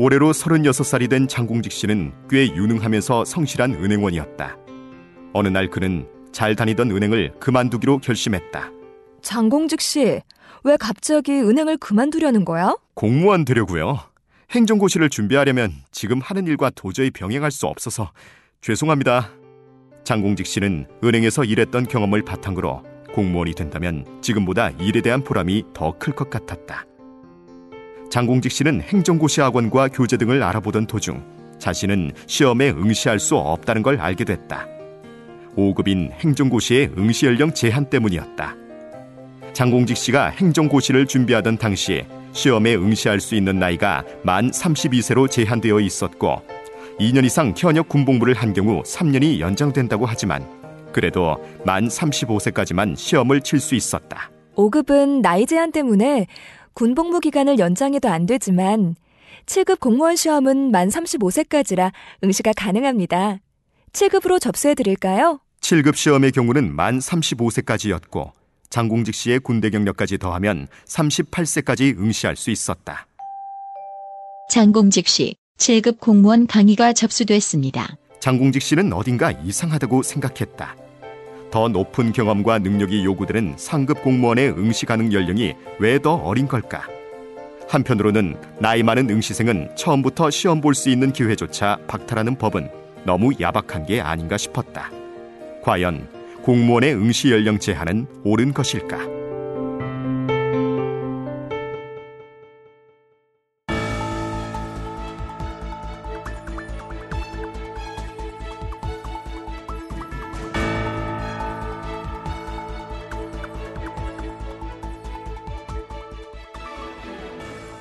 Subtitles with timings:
[0.00, 4.56] 올해로 36살이 된 장공직 씨는 꽤 유능하면서 성실한 은행원이었다.
[5.32, 8.70] 어느 날 그는 잘 다니던 은행을 그만두기로 결심했다.
[9.22, 10.20] 장공직 씨,
[10.62, 12.76] 왜 갑자기 은행을 그만두려는 거야?
[12.94, 13.98] 공무원 되려고요.
[14.50, 18.12] 행정고시를 준비하려면 지금 하는 일과 도저히 병행할 수 없어서
[18.60, 19.30] 죄송합니다.
[20.04, 22.84] 장공직 씨는 은행에서 일했던 경험을 바탕으로
[23.14, 26.84] 공무원이 된다면 지금보다 일에 대한 보람이 더 클 것 같았다.
[28.10, 31.22] 장공직 씨는 행정고시 학원과 교재 등을 알아보던 도중
[31.58, 34.66] 자신은 시험에 응시할 수 없다는 걸 알게 됐다.
[35.56, 38.54] 5급인 행정고시의 응시 연령 제한 때문이었다.
[39.52, 46.42] 장공직 씨가 행정고시를 준비하던 당시에 시험에 응시할 수 있는 나이가 만 32세로 제한되어 있었고
[47.00, 50.46] 2년 이상 현역 군복무를 한 경우 3년이 연장된다고 하지만
[50.92, 54.30] 그래도 만 35세까지만 시험을 칠 수 있었다.
[54.54, 56.26] 5급은 나이 제한 때문에
[56.78, 58.94] 군 복무 기간을 연장해도 안 되지만
[59.46, 61.90] 7급 공무원 시험은 만 35세까지라
[62.22, 63.40] 응시가 가능합니다.
[63.90, 65.40] 7급으로 접수해 드릴까요?
[65.60, 68.30] 7급 시험의 경우는 만 35세까지였고
[68.70, 73.08] 장공직 씨의 군대 경력까지 더하면 38세까지 응시할 수 있었다.
[74.48, 77.96] 장공직 씨 7급 공무원 강의가 접수됐습니다.
[78.20, 80.76] 장공직 씨는 어딘가 이상하다고 생각했다.
[81.50, 86.86] 더 높은 경험과 능력이 요구되는 상급 공무원의 응시 가능 연령이 왜 더 어린 걸까?
[87.68, 92.70] 한편으로는 나이 많은 응시생은 처음부터 시험 볼 수 있는 기회조차 박탈하는 법은
[93.04, 94.90] 너무 야박한 게 아닌가 싶었다.
[95.62, 96.08] 과연
[96.42, 99.17] 공무원의 응시 연령 제한은 옳은 것일까?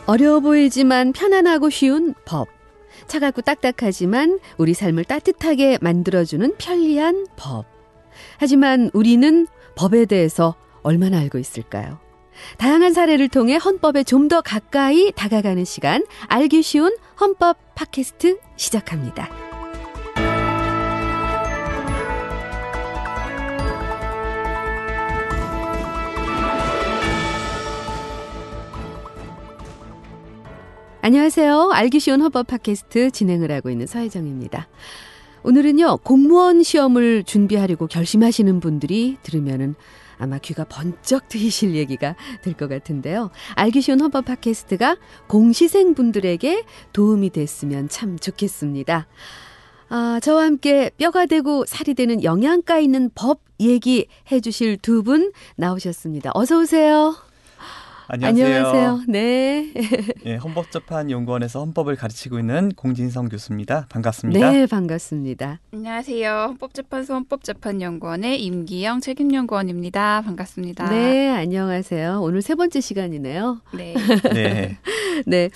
[0.08, 2.48] 어려워 보이지만 편안하고 쉬운 법.
[3.08, 7.66] 차갑고 딱딱하지만 우리 삶을 따뜻하게 만들어주는 편리한 법.
[8.40, 12.00] 하지만 우리는 법에 대해서 얼마나 알고 있을까요?
[12.58, 19.47] 다양한 사례를 통해 헌법에 좀 더 가까이 다가가는 시간, 알기 쉬운 헌법 팟캐스트 시작합니다.
[31.08, 31.72] 안녕하세요.
[31.72, 34.68] 알기 쉬운 헌법 팟캐스트 진행을 하고 있는 서혜정입니다.
[35.44, 39.76] 오늘은요, 공무원 시험을 준비하려고 결심하시는 분들이 들으면은
[40.18, 43.32] 아마 귀가 번쩍 트이실 얘기가 될 것 같은데요.
[43.56, 44.98] 알기 쉬운 헌법 팟캐스트가
[45.28, 49.08] 공시생 분들에게 도움이 됐으면 참 좋겠습니다.
[49.88, 55.32] 아, 저와 함께 뼈가 되고 살이 되는 영양가 있는 법 얘기 해 주실 두 분
[55.56, 56.32] 나오셨습니다.
[56.34, 57.16] 어서 오세요.
[58.10, 58.46] 안녕하세요.
[58.46, 59.02] 안녕하세요.
[59.10, 59.74] 네.
[60.26, 63.86] 예, 헌법재판연구원에서 헌법을 가르치고 있는 공진성 교수입니다.
[63.90, 64.52] 반갑습니다.
[64.52, 65.60] 네, 반갑습니다.
[65.74, 66.32] 안녕하세요.
[66.32, 70.22] 헌법재판소 헌법재판연구원의 임기영 책임연구원입니다.
[70.22, 70.90] 반갑습니다.
[70.90, 72.22] 네, 안녕하세요.
[72.22, 73.60] 오늘 세 번째 시간이네요.
[73.74, 73.94] 네.
[74.34, 74.78] 네.
[75.28, 75.50] 네.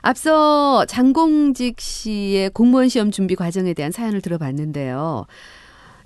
[0.00, 5.26] 앞서 장공직 씨의 공무원 시험 준비 과정에 대한 사연을 들어봤는데요.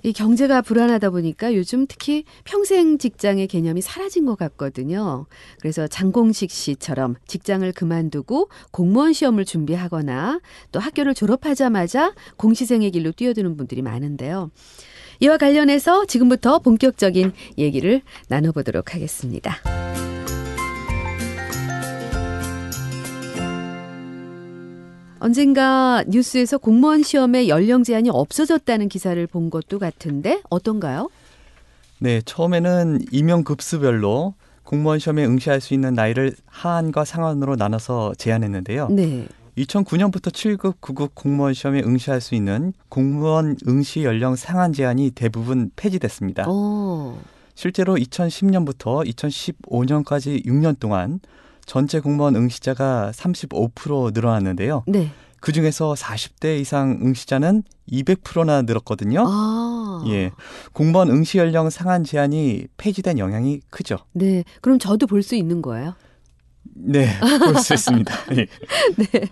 [0.03, 5.25] 이 경제가 불안하다 보니까 요즘 특히 평생 직장의 개념이 사라진 것 같거든요.
[5.61, 10.41] 그래서 장공식 씨처럼 직장을 그만두고 공무원 시험을 준비하거나
[10.73, 14.51] 또 학교를 졸업하자마자 공시생의 길로 뛰어드는 분들이 많은데요.
[15.21, 19.55] 이와 관련해서 지금부터 본격적인 얘기를 나눠보도록 하겠습니다.
[25.23, 31.09] 언젠가 뉴스에서 공무원 시험의 연령 제한이 없어졌다는 기사를 본 것도 같은데 어떤가요?
[31.99, 34.33] 네, 처음에는 임용 급수별로
[34.63, 38.89] 공무원 시험에 응시할 수 있는 나이를 하한과 상한으로 나눠서 제한했는데요.
[38.89, 39.25] 네.
[39.57, 46.49] 2009년부터 7급, 9급 공무원 시험에 응시할 수 있는 공무원 응시 연령 상한 제한이 대부분 폐지됐습니다.
[46.49, 47.17] 오.
[47.55, 51.21] 실제로 2010년부터 2015년까지 6년 동안
[51.65, 54.83] 전체 공무원 응시자가 35% 늘어났는데요.
[54.87, 55.11] 네.
[55.39, 59.25] 그 중에서 40대 이상 응시자는 200%나 늘었거든요.
[59.27, 60.03] 아.
[60.07, 60.31] 예.
[60.71, 63.97] 공무원 응시 연령 상한 제한이 폐지된 영향이 크죠.
[64.13, 64.43] 네.
[64.61, 65.95] 그럼 저도 볼 수 있는 거예요?
[66.75, 68.13] 네, 볼 수 있습니다.
[68.37, 68.47] 예.
[68.97, 69.29] 네.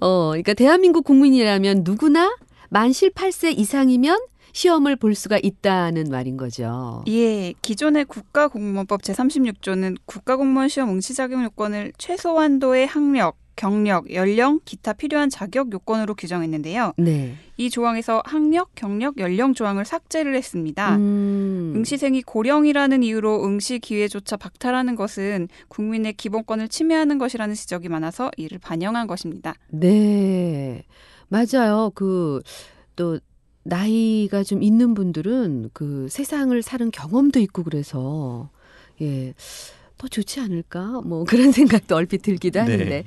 [0.00, 2.34] 어, 그러니까 대한민국 국민이라면 누구나
[2.68, 4.20] 만 18세 이상이면
[4.52, 7.04] 시험을 볼 수가 있다는 말인 거죠.
[7.08, 15.28] 예, 기존의 국가공무원법 제36조는 국가공무원 시험 응시 자격 요건을 최소한도의 학력, 경력, 연령, 기타 필요한
[15.28, 16.94] 자격 요건으로 규정했는데요.
[16.96, 17.34] 네.
[17.58, 20.96] 이 조항에서 학력, 경력, 연령 조항을 삭제를 했습니다.
[20.96, 21.74] 음.
[21.76, 29.06] 응시생이 고령이라는 이유로 응시 기회조차 박탈하는 것은 국민의 기본권을 침해하는 것이라는 지적이 많아서 이를 반영한
[29.06, 29.54] 것입니다.
[29.68, 30.84] 네.
[31.28, 31.92] 맞아요.
[31.94, 32.40] 그,
[32.96, 33.20] 또,
[33.62, 38.48] 나이가 좀 있는 분들은 그 세상을 사는 경험도 있고 그래서,
[39.00, 39.34] 예.
[39.98, 41.02] 더 좋지 않을까?
[41.04, 42.72] 뭐 그런 생각도 얼핏 들기도 네.
[42.72, 43.04] 하는데.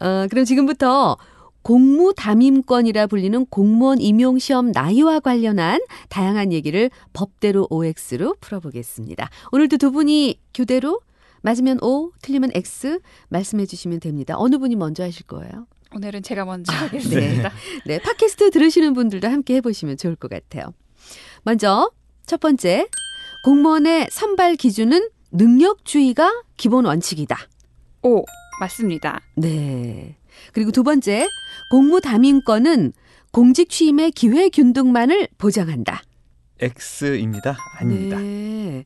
[0.00, 1.16] 어, 그럼 지금부터
[1.62, 5.80] 공무 담임권이라 불리는 공무원 임용 시험 나이와 관련한
[6.10, 9.30] 다양한 얘기를 법대로 OX로 풀어보겠습니다.
[9.52, 11.00] 오늘도 두 분이 교대로
[11.40, 12.98] 맞으면 O, 틀리면 X
[13.28, 14.34] 말씀해 주시면 됩니다.
[14.36, 15.66] 어느 분이 먼저 하실 거예요?
[15.94, 17.52] 오늘은 제가 먼저 아, 하겠습니다.
[17.86, 20.74] 네, 팟캐스트 들으시는 분들도 함께 해보시면 좋을 것 같아요.
[21.42, 21.90] 먼저
[22.26, 22.88] 첫 번째,
[23.44, 27.36] 공무원의 선발 기준은 능력주의가 기본 원칙이다.
[28.02, 28.24] 오,
[28.60, 29.20] 맞습니다.
[29.36, 30.16] 네.
[30.52, 31.28] 그리고 두 번째,
[31.70, 32.92] 공무 담임권은
[33.30, 36.02] 공직 취임의 기회 균등만을 보장한다.
[36.60, 37.56] X입니다.
[37.78, 38.18] 아닙니다.
[38.18, 38.84] 네.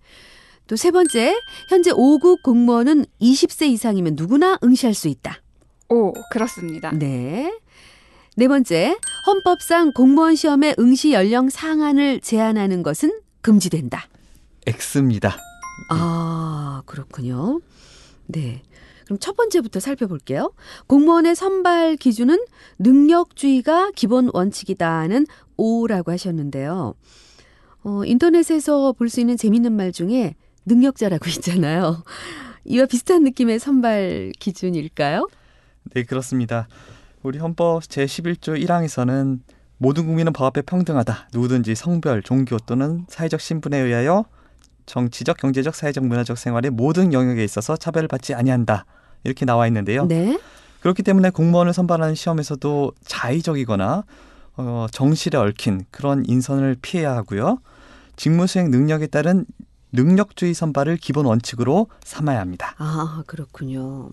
[0.66, 1.34] 또 세 번째,
[1.70, 5.40] 현재 5급 공무원은 20세 이상이면 누구나 응시할 수 있다.
[5.90, 6.90] 오, 그렇습니다.
[6.92, 7.52] 네.
[8.36, 8.96] 네 번째,
[9.26, 14.06] 헌법상 공무원 시험의 응시 연령 상한을 제한하는 것은 금지된다.
[14.66, 15.36] X입니다.
[15.90, 17.60] 아, 그렇군요.
[18.26, 18.62] 네.
[19.06, 20.52] 그럼 첫 번째부터 살펴볼게요.
[20.86, 22.38] 공무원의 선발 기준은
[22.78, 25.26] 능력주의가 기본 원칙이다는
[25.56, 26.94] O라고 하셨는데요.
[27.84, 30.34] 어, 인터넷에서 볼 수 있는 재밌는 말 중에
[30.66, 32.02] 능력자라고 있잖아요.
[32.66, 35.26] 이와 비슷한 느낌의 선발 기준일까요?
[35.94, 36.68] 네, 그렇습니다.
[37.22, 39.40] 우리 헌법 제11조 1항에서는
[39.78, 41.28] 모든 국민은 법 앞에 평등하다.
[41.32, 44.24] 누구든지 성별, 종교 또는 사회적 신분에 의하여
[44.86, 48.86] 정치적, 경제적, 사회적, 문화적 생활의 모든 영역에 있어서 차별을 받지 아니한다.
[49.24, 50.06] 이렇게 나와 있는데요.
[50.06, 50.38] 네.
[50.80, 54.04] 그렇기 때문에 공무원을 선발하는 시험에서도 자의적이거나
[54.56, 57.58] 어, 정실에 얽힌 그런 인선을 피해야 하고요.
[58.16, 59.44] 직무 수행 능력에 따른
[59.92, 62.74] 능력주의 선발을 기본 원칙으로 삼아야 합니다.
[62.78, 64.10] 아, 그렇군요.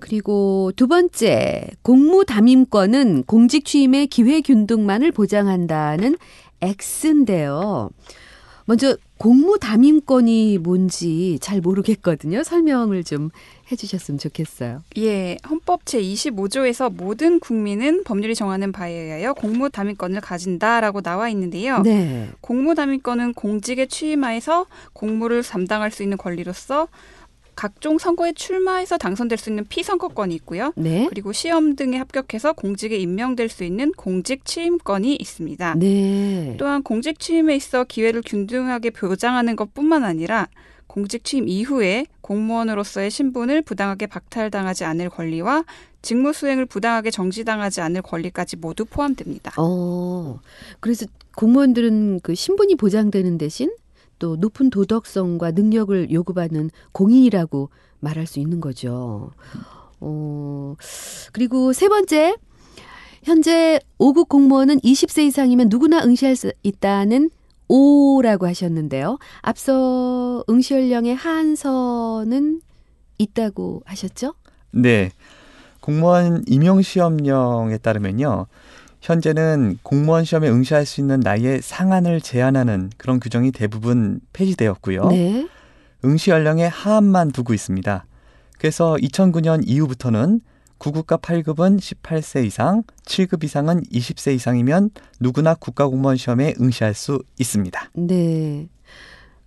[0.00, 6.16] 그리고 두 번째, 공무 담임권은 공직 취임의 기회 균등만을 보장한다는
[6.60, 7.90] X인데요.
[8.68, 12.42] 먼저 공무 담임권이 뭔지 잘 모르겠거든요.
[12.42, 13.30] 설명을 좀
[13.72, 14.82] 해주셨으면 좋겠어요.
[14.98, 21.80] 예, 헌법 제25조에서 모든 국민은 법률이 정하는 바에 의하여 공무 담임권을 가진다라고 나와 있는데요.
[21.80, 22.28] 네.
[22.42, 26.88] 공무 담임권은 공직에 취임하여서 공무를 담당할 수 있는 권리로서
[27.58, 30.72] 각종 선거에 출마해서 당선될 수 있는 피선거권이 있고요.
[30.76, 31.06] 네.
[31.08, 35.74] 그리고 시험 등에 합격해서 공직에 임명될 수 있는 공직 취임권이 있습니다.
[35.74, 36.54] 네.
[36.56, 40.46] 또한 공직 취임에 있어 기회를 균등하게 보장하는 것뿐만 아니라
[40.86, 45.64] 공직 취임 이후에 공무원으로서의 신분을 부당하게 박탈당하지 않을 권리와
[46.00, 49.52] 직무 수행을 부당하게 정지당하지 않을 권리까지 모두 포함됩니다.
[49.56, 50.38] 어,
[50.78, 53.72] 그래서 공무원들은 그 신분이 보장되는 대신
[54.18, 57.70] 또 높은 도덕성과 능력을 요구받는 공인이라고
[58.00, 59.30] 말할 수 있는 거죠.
[60.00, 60.74] 어,
[61.32, 62.36] 그리고 세 번째,
[63.24, 67.30] 현재 5급 공무원은 20세 이상이면 누구나 응시할 수 있다는
[67.68, 69.18] O라고 하셨는데요.
[69.42, 72.62] 앞서 응시 연령의 한선은
[73.18, 74.34] 있다고 하셨죠?
[74.70, 75.10] 네.
[75.80, 78.46] 공무원 임용 시험령에 따르면요.
[79.00, 85.08] 현재는 공무원 시험에 응시할 수 있는 나이의 상한을 제한하는 그런 규정이 대부분 폐지되었고요.
[85.08, 85.48] 네.
[86.04, 88.04] 응시 연령의 하한만 두고 있습니다.
[88.58, 90.40] 그래서 2009년 이후부터는
[90.78, 97.90] 9급과 8급은 18세 이상, 7급 이상은 20세 이상이면 누구나 국가공무원 시험에 응시할 수 있습니다.
[97.94, 98.68] 네.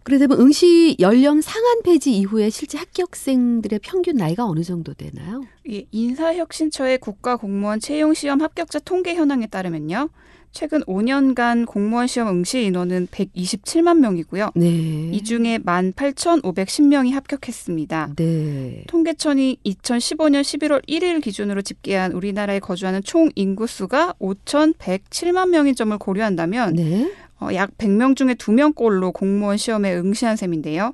[0.03, 5.43] 그러다 보면 응시 연령 상한 폐지 이후에 실제 합격생들의 평균 나이가 어느 정도 되나요?
[5.69, 10.09] 예, 인사혁신처의 국가공무원 채용시험 합격자 통계 현황에 따르면요.
[10.51, 14.51] 최근 5년간 공무원 시험 응시 인원은 127만 명이고요.
[14.55, 14.67] 네.
[15.13, 18.15] 이 중에 18,510명이 합격했습니다.
[18.17, 18.83] 네.
[18.87, 27.11] 통계청이 2015년 11월 1일 기준으로 집계한 우리나라에 거주하는 총 인구수가 5,107만 명인 점을 고려한다면 네.
[27.41, 30.91] 어, 약 100명 중에 2명꼴로 공무원 시험에 응시한 셈인데요.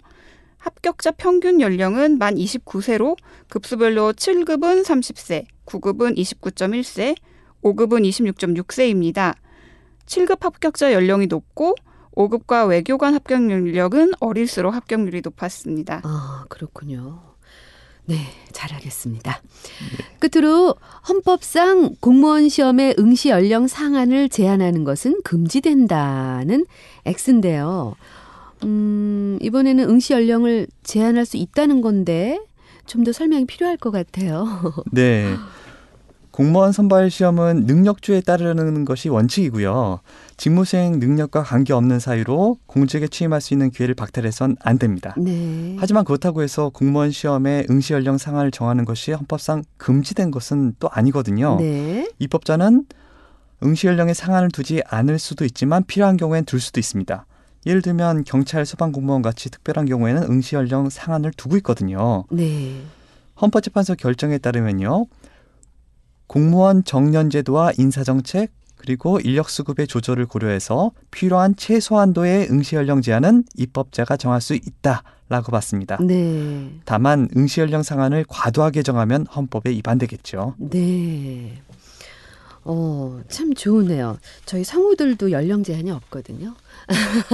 [0.58, 3.16] 합격자 평균 연령은 만 29세로
[3.50, 7.16] 급수별로 7급은 30세, 9급은 29.1세,
[7.64, 9.36] 5급은 26.6세입니다.
[10.06, 11.76] 7급 합격자 연령이 높고
[12.16, 16.02] 5급과 외교관 합격 연령은 어릴수록 합격률이 높았습니다.
[16.04, 17.37] 아, 그렇군요.
[18.08, 18.18] 네,
[18.52, 19.42] 잘하겠습니다.
[20.20, 20.76] 끝으로
[21.08, 26.66] 헌법상 공무원 시험의 응시 연령 상한을 제한하는 것은 금지된다는
[27.06, 27.96] X인데요.
[28.64, 32.40] 음, 이번에는 응시 연령을 제한할 수 있다는 건데
[32.88, 34.48] 좀 더 설명이 필요할 것 같아요.
[34.92, 35.36] 네.
[36.38, 40.02] 공무원 선발 시험은 능력주에 따르는 것이 원칙이고요.
[40.38, 45.16] 직무수행 능력과 관계없는 사유로 공직에 취임할 수 있는 기회를 박탈해선 안 됩니다.
[45.18, 45.76] 네.
[45.80, 51.58] 하지만 그렇다고 해서 공무원 시험의 응시 연령 상한을 정하는 것이 헌법상 금지된 것은 또 아니거든요.
[51.60, 52.08] 네.
[52.20, 52.86] 입법자는
[53.64, 57.26] 응시 연령에 상한을 두지 않을 수도 있지만 필요한 경우엔 둘 수도 있습니다.
[57.66, 62.26] 예를 들면 경찰, 소방 공무원 같이 특별한 경우에는 응시 연령 상한을 두고 있거든요.
[62.30, 62.84] 네.
[63.42, 65.08] 헌법재판소 결정에 따르면요.
[66.28, 73.44] 공무원 정년 제도와 인사 정책 그리고 인력 수급의 조절을 고려해서 필요한 최소한도의 응시 연령 제한은
[73.56, 75.98] 입법자가 정할 수 있다 라고 봤습니다.
[76.02, 76.70] 네.
[76.86, 80.56] 다만 응시 연령 상한을 과도하게 정하면 헌법에 위반되겠죠.
[80.58, 81.62] 네.
[82.64, 84.18] 어, 참 좋으네요.
[84.46, 86.54] 저희 성우들도 연령 제한이 없거든요.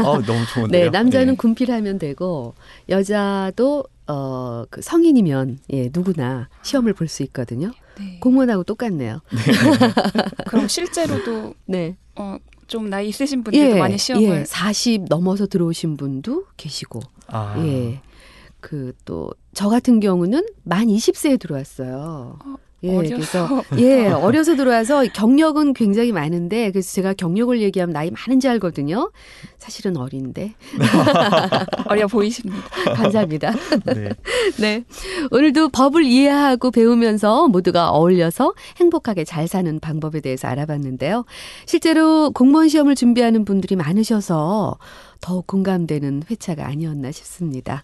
[0.04, 0.86] 어, 너무 좋은데요.
[0.86, 1.38] 네, 남자는 네.
[1.38, 2.54] 군필하면 되고
[2.90, 7.72] 여자도 어, 그 성인이면 예, 누구나 시험을 볼 수 있거든요.
[8.00, 8.18] 네.
[8.20, 9.20] 공무원하고 똑같네요.
[10.48, 11.96] 그럼 실제로도 네.
[12.16, 17.02] 어, 좀 나이 있으신 분들도 많이 시험을 예, 40 넘어서 들어오신 분도 계시고.
[17.28, 18.02] 아, 예.
[18.60, 22.40] 그 또 저 같은 경우는 만 20세에 들어왔어요.
[22.44, 23.16] 어, 예, 어려서.
[23.16, 29.12] 그래서 예, 어려서 들어와서 경력은 굉장히 많은데 그래서 제가 경력을 얘기하면 나이 많은지 알거든요.
[29.58, 30.54] 사실은 어린데.
[31.88, 32.58] 어려 보이십니다.
[32.94, 33.54] 감사합니다.
[33.86, 34.10] 네.
[34.60, 34.84] 네.
[35.32, 41.26] 오늘도 법을 이해하고 배우면서 모두가 어울려서 행복하게 잘 사는 방법에 대해서 알아봤는데요.
[41.66, 44.78] 실제로 공무원 시험을 준비하는 분들이 많으셔서
[45.22, 47.84] 더욱 공감되는 회차가 아니었나 싶습니다.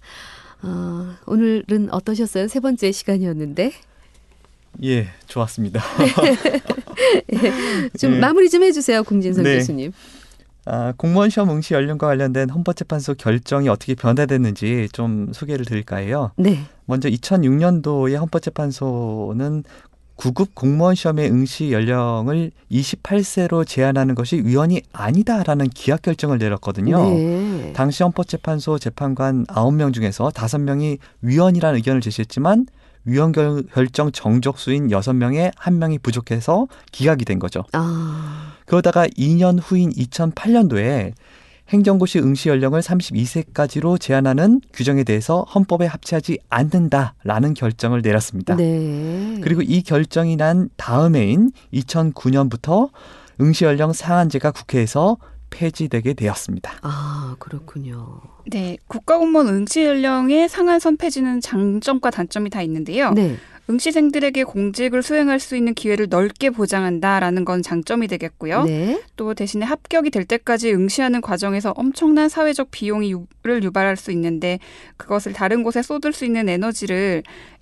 [0.62, 2.50] 어, 오늘은 어떠셨어요?
[2.50, 3.72] 세 번째 시간이었는데.
[4.84, 5.82] 예, 좋았습니다.
[7.98, 8.20] 좀 네.
[8.20, 9.58] 마무리 좀 해주세요, 공진성 네.
[9.58, 9.92] 교수님.
[10.66, 16.32] 아, 공무원 시험 응시 연령과 관련된 헌법재판소 결정이 어떻게 변화됐는지 좀 소개를 드릴까 해요.
[16.38, 16.60] 네.
[16.86, 19.64] 먼저 2006년도에 헌법재판소는
[20.18, 27.10] 9급 공무원 시험의 응시 연령을 28세로 제한하는 것이 위헌이 아니다라는 기각 결정을 내렸거든요.
[27.10, 27.72] 네.
[27.74, 32.66] 당시 헌법재판소 재판관 9명 중에서 5명이 위헌이라는 의견을 제시했지만
[33.10, 37.64] 위헌 결- 결정 정적수인 6명에 1명이 부족해서 기각이 된 거죠.
[37.74, 41.14] 아, 그러다가 2년 후인 2008년도에
[41.70, 48.56] 행정고시 응시 연령을 32세까지로 제한하는 규정에 대해서 헌법에 합치하지 않는다라는 결정을 내렸습니다.
[48.56, 49.40] 네.
[49.44, 52.90] 그리고 이 결정이 난 다음해인 2009년부터
[53.42, 55.18] 응시 연령 상한제가 국회에서
[55.50, 56.80] 폐지되게 되었습니다.
[56.82, 58.22] 아, 그렇군요.
[58.52, 63.12] 네, 국가공무원 응시 연령의 상한선 폐지는 장점과 단점이 다 있는데요.
[63.12, 63.36] 네.
[63.70, 68.64] 응시생들에게 공직을 수행할 수 있는 기회를 넓게 보장한다라는 건 장점이 되겠고요.
[68.64, 69.00] 네.
[69.16, 73.28] 또 대신에 합격이 될 때까지 응시하는 과정에서 엄청난 사회적 비용을
[73.62, 74.58] 유발할 수 있는데
[74.98, 77.22] 그것을 다른 곳에 쏟을 수 있는 에너지를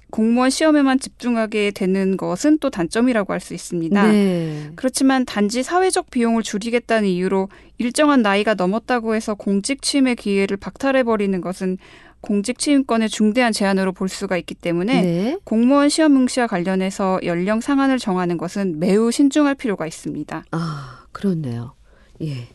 [0.09, 4.11] 공무원 시험에만 집중하게 되는 것은 또 단점이라고 할 수 있습니다.
[4.11, 4.71] 네.
[4.75, 11.39] 그렇지만 단지 사회적 비용을 줄이겠다는 이유로 일정한 나이가 넘었다고 해서 공직 취임의 기회를 박탈해 버리는
[11.39, 11.77] 것은
[12.21, 15.37] 공직 취임권의 중대한 제한으로 볼 수가 있기 때문에 네.
[15.43, 20.45] 공무원 시험 응시와 관련해서 연령 상한을 정하는 것은 매우 신중할 필요가 있습니다.
[20.51, 21.73] 아, 그렇네요.
[22.21, 22.47] 예.